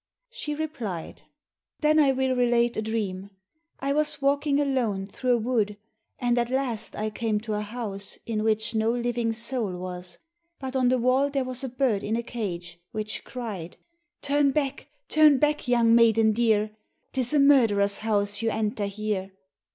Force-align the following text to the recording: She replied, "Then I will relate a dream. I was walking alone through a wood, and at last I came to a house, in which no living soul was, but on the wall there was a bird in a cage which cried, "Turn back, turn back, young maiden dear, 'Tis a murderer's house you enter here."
She 0.31 0.55
replied, 0.55 1.21
"Then 1.81 1.99
I 1.99 2.11
will 2.11 2.35
relate 2.35 2.75
a 2.75 2.81
dream. 2.81 3.29
I 3.79 3.93
was 3.93 4.19
walking 4.19 4.59
alone 4.59 5.05
through 5.05 5.33
a 5.33 5.37
wood, 5.37 5.77
and 6.17 6.39
at 6.39 6.49
last 6.49 6.95
I 6.95 7.11
came 7.11 7.39
to 7.41 7.53
a 7.53 7.61
house, 7.61 8.17
in 8.25 8.41
which 8.43 8.73
no 8.73 8.89
living 8.89 9.31
soul 9.31 9.77
was, 9.77 10.17
but 10.59 10.75
on 10.75 10.89
the 10.89 10.97
wall 10.97 11.29
there 11.29 11.45
was 11.45 11.63
a 11.63 11.69
bird 11.69 12.01
in 12.01 12.15
a 12.15 12.23
cage 12.23 12.79
which 12.91 13.23
cried, 13.23 13.77
"Turn 14.23 14.49
back, 14.49 14.87
turn 15.07 15.37
back, 15.37 15.67
young 15.67 15.93
maiden 15.93 16.33
dear, 16.33 16.71
'Tis 17.13 17.35
a 17.35 17.39
murderer's 17.39 17.99
house 17.99 18.41
you 18.41 18.49
enter 18.49 18.87
here." 18.87 19.29